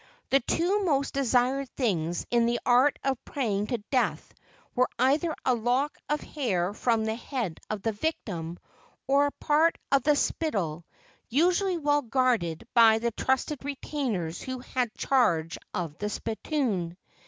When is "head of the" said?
7.13-7.91